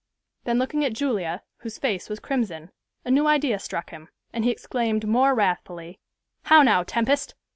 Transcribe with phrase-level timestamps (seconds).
[0.45, 2.71] Then looking at Julia, whose face was crimson,
[3.05, 5.99] a new idea struck him, and he exclaimed more wrathfully,
[6.45, 7.35] "How now, Tempest?